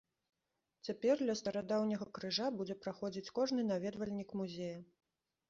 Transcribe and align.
Цяпер 0.87 1.21
ля 1.27 1.35
старадаўняга 1.41 2.07
крыжа 2.19 2.47
будзе 2.57 2.77
праходзіць 2.87 3.33
кожны 3.41 3.61
наведвальнік 3.75 4.29
музея. 4.43 4.75